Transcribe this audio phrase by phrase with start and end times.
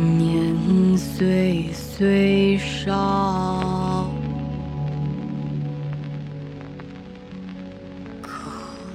[0.00, 4.10] 年岁虽少，
[8.22, 8.50] 可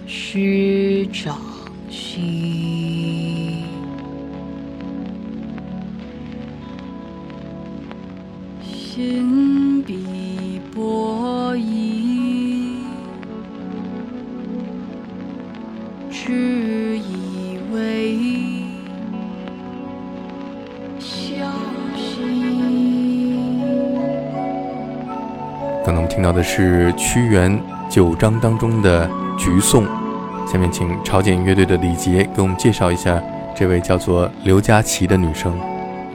[0.07, 1.37] 须长
[26.35, 27.57] 的是屈原
[27.89, 29.85] 九章当中的《橘颂》，
[30.51, 33.23] 下面请朝鲜乐队的李杰给我们介绍一下
[33.55, 35.57] 这位叫做刘佳琪的女生。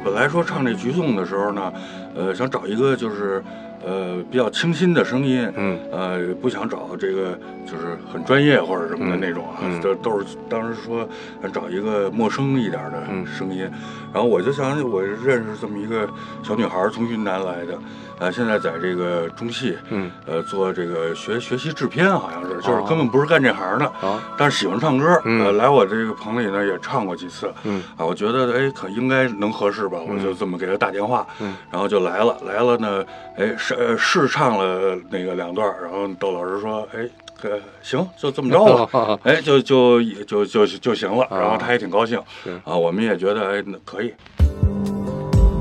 [0.04, 1.72] 本来说唱这《橘颂》的时候呢，
[2.14, 3.42] 呃，想找一个就是
[3.84, 11.08] 呃比较清新的声音，嗯呃，不想找这个就是很专业或者什么的那种啊，嗯嗯这都是当时说
[11.42, 13.68] 想找一个陌生一点的嗯声音，
[14.12, 16.08] 然后我就想我认识这么一个
[16.42, 17.78] 小女孩，从云南来的，
[18.18, 33.04] 呃，现在在这个中戏，嗯，呃，做这个学学习制片，好像是，就是哦根本不是干这行的，好，但是喜欢唱歌，嗯呃，来我这个棚里呢也唱过几次，嗯啊，我觉得哎可应该能合适吧，我就这么给她打电话，嗯然后就来了，来了呢，
[33.36, 37.08] 哎试呃试唱了那个两段，然后窦老师说，哎，
[37.42, 42.18] 呃行，就这么着吧， 哎就就就就就行了，然后他也挺高兴，
[42.64, 44.12] 啊，我们也觉得哎那可以。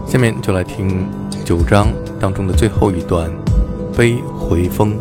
[0.06, 1.07] 下面就来听
[1.45, 1.88] 九章
[2.19, 3.31] 当中的最后一段
[3.98, 5.00] 《悲回风》。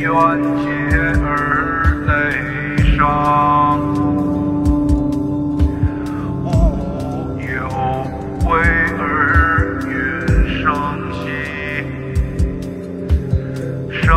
[0.00, 0.16] 心愿
[0.56, 0.64] 结
[1.22, 1.28] 而
[2.06, 2.08] 泪
[2.96, 2.98] 伤。
[6.42, 6.46] 无
[7.36, 7.44] 有
[8.48, 8.50] 为
[8.98, 9.04] 而
[9.84, 9.90] 云
[10.62, 10.64] 生
[11.12, 11.22] 兮，
[13.92, 14.08] 生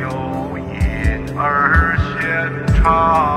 [0.00, 0.02] 有
[0.58, 0.74] 因
[1.38, 1.40] 而
[2.18, 2.18] 现
[2.74, 3.29] 长。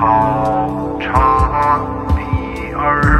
[0.00, 1.78] 草茶
[2.16, 3.19] 第二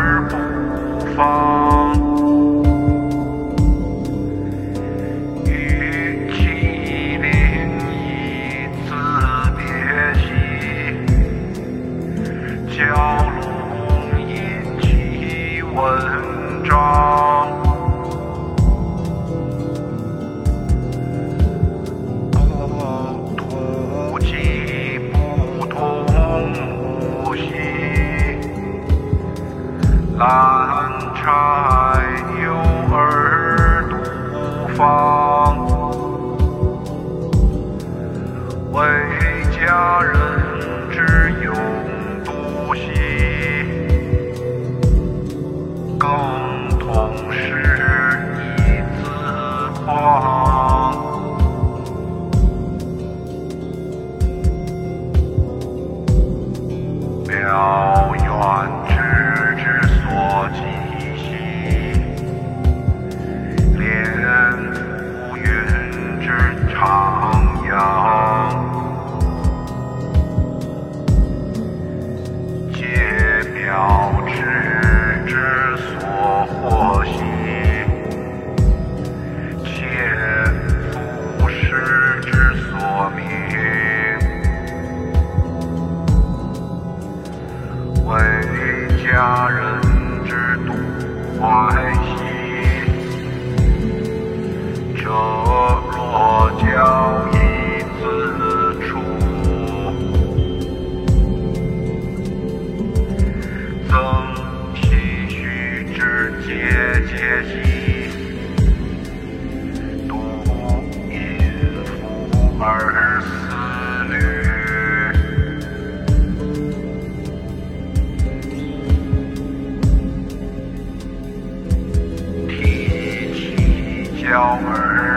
[124.31, 125.10] 幺儿。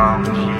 [0.00, 0.59] down.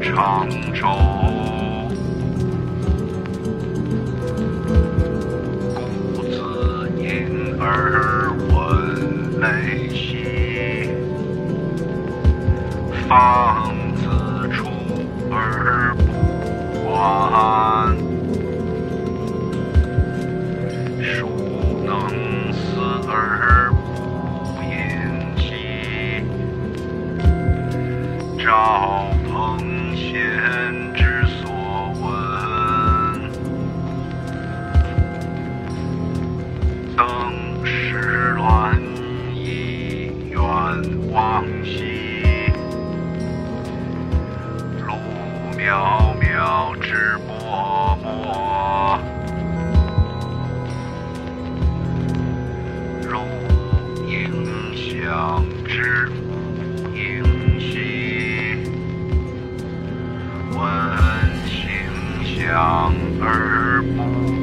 [0.00, 0.88] 常州
[6.16, 10.88] 故子吟而闻泪心，
[13.08, 13.59] 发
[62.50, 64.39] 两耳不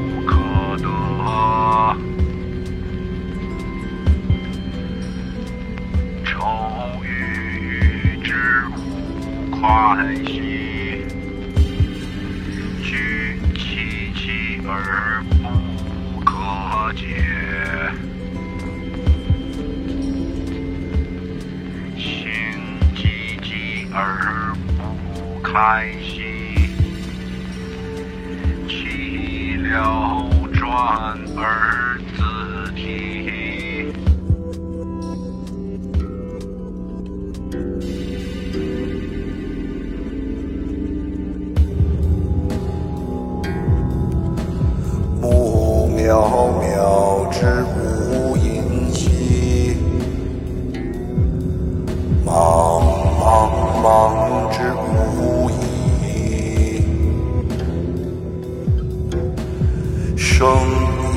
[60.38, 60.46] 生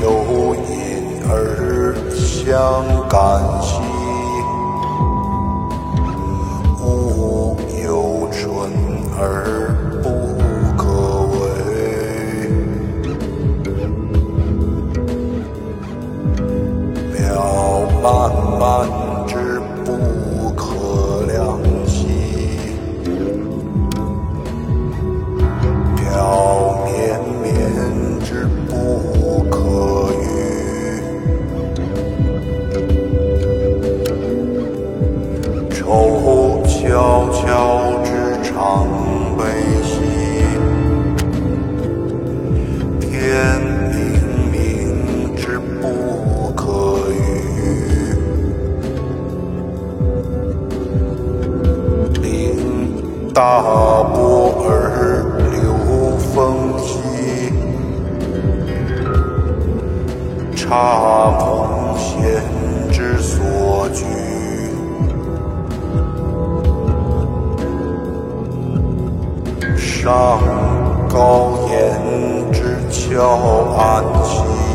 [0.00, 1.30] 有因而
[2.10, 2.48] 相
[3.06, 3.20] 感
[3.60, 3.76] 兮，
[6.82, 8.40] 物有存
[9.18, 9.20] 而
[10.02, 10.08] 不
[10.74, 10.82] 可
[11.36, 11.38] 为。
[17.12, 17.20] 渺
[18.00, 18.08] 漫
[18.58, 18.99] 漫。
[60.70, 62.40] 察梦闲
[62.92, 64.04] 之所居。
[69.76, 70.38] 上
[71.08, 73.26] 高岩之峭
[73.76, 74.69] 岸兮，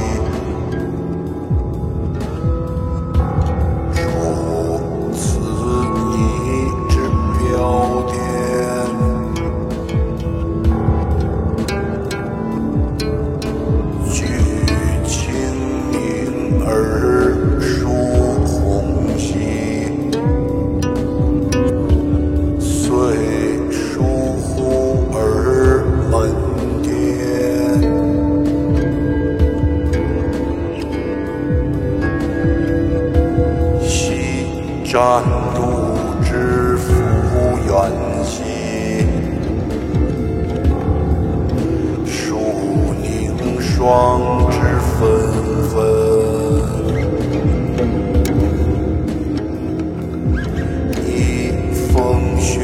[52.45, 52.61] 雪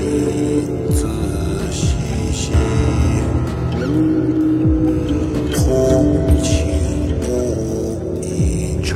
[0.00, 1.08] 一自
[1.72, 1.96] 兮
[2.32, 2.52] 兮，
[5.56, 5.60] 忽
[6.40, 6.46] 轻
[7.26, 8.94] 雾一禅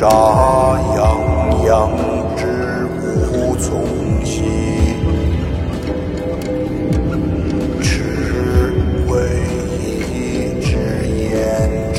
[0.00, 0.06] 杀
[0.96, 1.68] 泱泱
[2.34, 2.40] 之
[3.34, 3.84] 无从
[4.24, 4.40] 兮，
[7.82, 7.84] 赤
[9.10, 9.12] 为
[10.08, 10.70] 一之
[11.18, 11.28] 言
[11.92, 11.98] 之。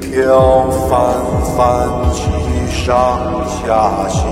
[0.00, 0.90] 飘翻
[1.54, 1.54] 翻
[2.14, 2.22] 其
[2.72, 4.24] 上下兮，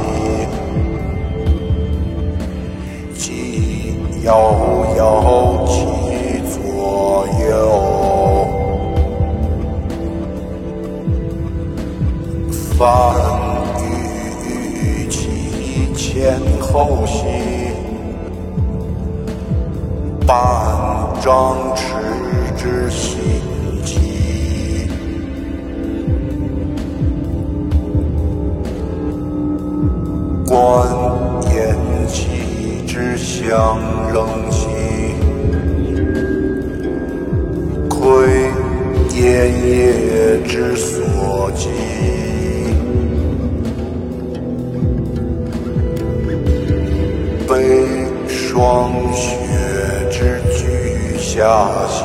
[3.12, 4.32] 即摇
[4.96, 5.51] 摇
[12.82, 13.14] 翻
[13.78, 17.22] 郁郁其前后兮，
[20.26, 20.34] 半
[21.20, 21.80] 张弛
[22.56, 23.20] 之心
[23.84, 24.88] 机。
[30.48, 30.52] 观
[31.54, 31.76] 言
[32.08, 33.78] 其之相
[34.12, 34.66] 仍兮，
[37.88, 38.26] 窥
[39.14, 39.22] 炎
[39.68, 41.70] 夜之所及。
[51.42, 52.04] 下兮，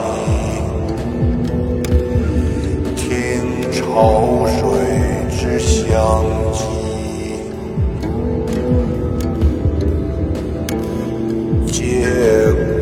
[2.95, 4.57] 听潮水
[5.29, 5.85] 之相
[6.51, 6.57] 击。
[11.71, 11.77] 借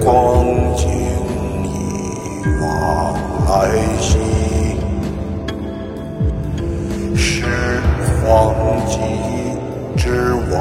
[0.02, 0.46] 光
[0.78, 0.88] 景
[1.66, 1.68] 以
[2.62, 2.64] 往
[3.50, 3.52] 来
[4.00, 4.18] 兮，
[7.18, 7.44] 是
[8.24, 8.56] 荒
[8.88, 8.96] 迹
[9.98, 10.56] 之往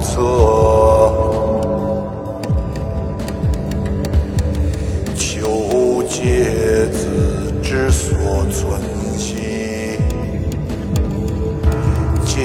[0.00, 1.23] 侧。
[8.04, 8.78] 所存
[9.16, 9.34] 心，
[12.26, 12.36] 见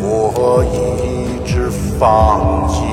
[0.00, 1.68] 我一直
[1.98, 2.84] 放弃，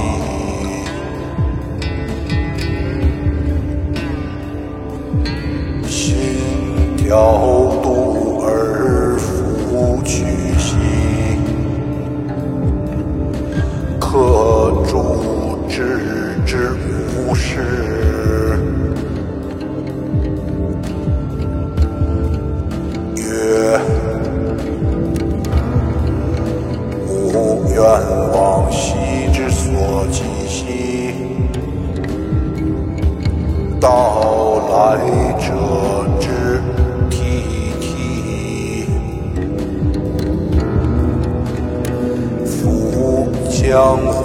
[5.87, 6.15] 心
[6.97, 7.05] 跳
[7.83, 10.25] 度而复去
[10.57, 10.75] 兮，
[13.99, 14.07] 可
[14.89, 15.99] 主之
[16.43, 16.71] 之
[17.15, 17.61] 无事。
[27.93, 28.01] 本
[28.31, 28.95] 往昔
[29.31, 31.13] 之所及兮
[33.79, 34.97] 道来
[35.37, 35.53] 者
[36.19, 36.59] 之
[37.07, 38.87] 替替
[42.43, 44.23] 夫江淮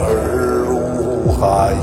[0.00, 1.74] 而入海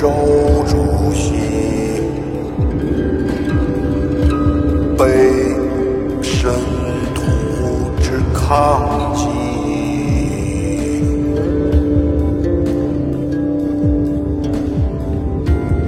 [0.00, 0.08] 周
[0.64, 1.32] 主席
[4.96, 5.04] 被
[6.22, 6.52] 神
[7.16, 9.26] 徒之抗击。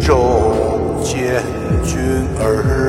[0.01, 0.17] 周
[1.05, 1.41] 建
[1.85, 1.97] 军
[2.41, 2.80] 儿。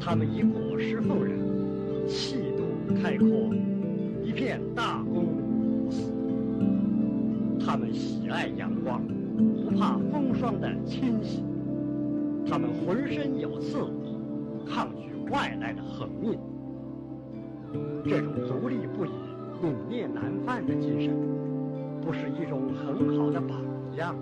[0.00, 1.38] 他们以果实奉人，
[2.08, 2.64] 气度
[3.02, 3.28] 开阔，
[4.24, 6.10] 一片大公无私。
[7.64, 9.02] 他们喜爱阳光，
[9.36, 11.44] 不怕风霜的侵袭。
[12.48, 13.76] 他们浑身有刺，
[14.66, 16.38] 抗拒外来的横命。
[18.02, 19.10] 这种独立不移、
[19.62, 21.14] 凛冽难犯的精神，
[22.00, 23.60] 不是一种很好的榜
[23.98, 24.16] 样？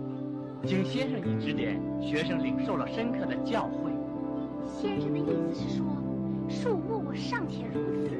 [0.64, 3.97] 经先生一指点，学生领受了深刻的教诲。
[4.80, 5.84] 先生的意思是说，
[6.48, 8.14] 树木尚且如此，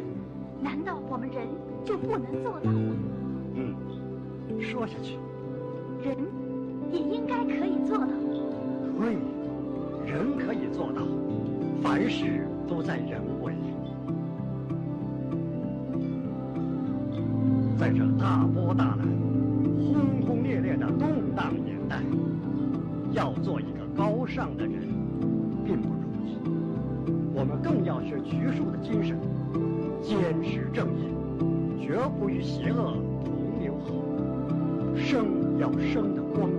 [0.60, 1.46] 难道我们人
[1.84, 2.96] 就不能做到吗？
[3.54, 3.76] 嗯，
[4.60, 5.14] 说下去，
[6.02, 6.16] 人
[6.90, 8.08] 也应该可以做到。
[8.98, 9.16] 对，
[10.04, 11.02] 人可以做到，
[11.80, 13.52] 凡事都在人为。
[17.78, 19.06] 在这大波大澜、
[19.78, 22.02] 轰轰烈烈的动荡年代，
[23.12, 24.77] 要做一个高尚的人，
[28.30, 29.18] 学术的精神，
[30.02, 31.08] 坚持正义，
[31.80, 34.96] 绝不与邪恶同流合污。
[34.96, 36.50] 生要生的光